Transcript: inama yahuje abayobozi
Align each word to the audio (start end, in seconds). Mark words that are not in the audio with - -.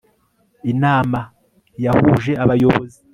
inama 0.71 1.19
yahuje 1.83 2.31
abayobozi 2.43 2.99